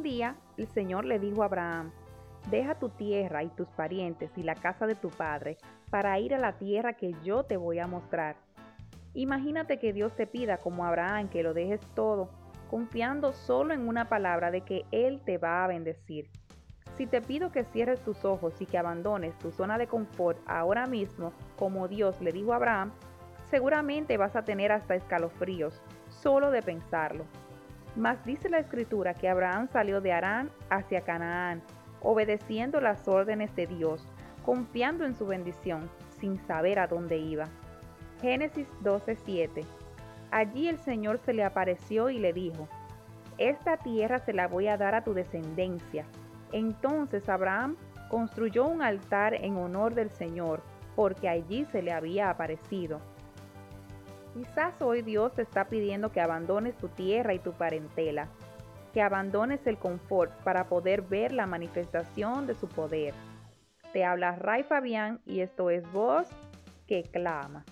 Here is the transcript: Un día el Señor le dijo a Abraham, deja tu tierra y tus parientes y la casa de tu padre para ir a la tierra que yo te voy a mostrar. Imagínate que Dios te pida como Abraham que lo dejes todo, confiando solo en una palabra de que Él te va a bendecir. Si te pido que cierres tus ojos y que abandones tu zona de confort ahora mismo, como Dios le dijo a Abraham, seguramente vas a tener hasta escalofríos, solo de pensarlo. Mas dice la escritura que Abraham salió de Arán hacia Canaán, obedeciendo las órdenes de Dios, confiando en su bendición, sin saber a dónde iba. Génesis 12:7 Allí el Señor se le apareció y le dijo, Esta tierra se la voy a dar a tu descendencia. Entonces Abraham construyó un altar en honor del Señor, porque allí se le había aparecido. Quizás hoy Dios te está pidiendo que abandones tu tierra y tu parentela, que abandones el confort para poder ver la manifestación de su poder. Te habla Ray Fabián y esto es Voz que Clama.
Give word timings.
Un 0.00 0.04
día 0.04 0.34
el 0.56 0.66
Señor 0.68 1.04
le 1.04 1.18
dijo 1.18 1.42
a 1.42 1.44
Abraham, 1.44 1.92
deja 2.50 2.74
tu 2.78 2.88
tierra 2.88 3.42
y 3.42 3.50
tus 3.50 3.68
parientes 3.68 4.30
y 4.34 4.42
la 4.42 4.54
casa 4.54 4.86
de 4.86 4.94
tu 4.94 5.10
padre 5.10 5.58
para 5.90 6.18
ir 6.18 6.34
a 6.34 6.38
la 6.38 6.56
tierra 6.56 6.94
que 6.94 7.14
yo 7.22 7.42
te 7.42 7.58
voy 7.58 7.80
a 7.80 7.86
mostrar. 7.86 8.36
Imagínate 9.12 9.78
que 9.78 9.92
Dios 9.92 10.16
te 10.16 10.26
pida 10.26 10.56
como 10.56 10.86
Abraham 10.86 11.28
que 11.28 11.42
lo 11.42 11.52
dejes 11.52 11.82
todo, 11.94 12.30
confiando 12.70 13.34
solo 13.34 13.74
en 13.74 13.86
una 13.86 14.08
palabra 14.08 14.50
de 14.50 14.62
que 14.62 14.86
Él 14.90 15.20
te 15.22 15.36
va 15.36 15.64
a 15.64 15.66
bendecir. 15.66 16.30
Si 16.96 17.06
te 17.06 17.20
pido 17.20 17.52
que 17.52 17.64
cierres 17.64 18.00
tus 18.00 18.24
ojos 18.24 18.58
y 18.58 18.64
que 18.64 18.78
abandones 18.78 19.36
tu 19.36 19.50
zona 19.50 19.76
de 19.76 19.86
confort 19.86 20.38
ahora 20.46 20.86
mismo, 20.86 21.34
como 21.58 21.88
Dios 21.88 22.22
le 22.22 22.32
dijo 22.32 22.54
a 22.54 22.56
Abraham, 22.56 22.90
seguramente 23.50 24.16
vas 24.16 24.34
a 24.34 24.46
tener 24.46 24.72
hasta 24.72 24.94
escalofríos, 24.94 25.82
solo 26.08 26.50
de 26.50 26.62
pensarlo. 26.62 27.26
Mas 27.96 28.24
dice 28.24 28.48
la 28.48 28.58
escritura 28.58 29.14
que 29.14 29.28
Abraham 29.28 29.68
salió 29.72 30.00
de 30.00 30.12
Arán 30.12 30.50
hacia 30.70 31.00
Canaán, 31.00 31.62
obedeciendo 32.02 32.80
las 32.80 33.08
órdenes 33.08 33.54
de 33.56 33.66
Dios, 33.66 34.06
confiando 34.44 35.04
en 35.04 35.14
su 35.14 35.26
bendición, 35.26 35.90
sin 36.18 36.38
saber 36.46 36.78
a 36.78 36.86
dónde 36.86 37.18
iba. 37.18 37.46
Génesis 38.20 38.68
12:7 38.82 39.64
Allí 40.30 40.68
el 40.68 40.78
Señor 40.78 41.18
se 41.18 41.32
le 41.32 41.44
apareció 41.44 42.10
y 42.10 42.18
le 42.18 42.32
dijo, 42.32 42.68
Esta 43.38 43.76
tierra 43.78 44.20
se 44.20 44.32
la 44.32 44.46
voy 44.46 44.68
a 44.68 44.76
dar 44.76 44.94
a 44.94 45.02
tu 45.02 45.12
descendencia. 45.12 46.04
Entonces 46.52 47.28
Abraham 47.28 47.76
construyó 48.08 48.66
un 48.66 48.82
altar 48.82 49.34
en 49.34 49.56
honor 49.56 49.94
del 49.94 50.10
Señor, 50.10 50.62
porque 50.94 51.28
allí 51.28 51.64
se 51.72 51.82
le 51.82 51.92
había 51.92 52.30
aparecido. 52.30 53.00
Quizás 54.34 54.80
hoy 54.80 55.02
Dios 55.02 55.34
te 55.34 55.42
está 55.42 55.68
pidiendo 55.68 56.12
que 56.12 56.20
abandones 56.20 56.76
tu 56.76 56.88
tierra 56.88 57.34
y 57.34 57.40
tu 57.40 57.52
parentela, 57.52 58.28
que 58.92 59.02
abandones 59.02 59.66
el 59.66 59.76
confort 59.76 60.32
para 60.42 60.68
poder 60.68 61.02
ver 61.02 61.32
la 61.32 61.46
manifestación 61.46 62.46
de 62.46 62.54
su 62.54 62.68
poder. 62.68 63.12
Te 63.92 64.04
habla 64.04 64.36
Ray 64.36 64.62
Fabián 64.62 65.20
y 65.26 65.40
esto 65.40 65.70
es 65.70 65.90
Voz 65.92 66.28
que 66.86 67.02
Clama. 67.02 67.64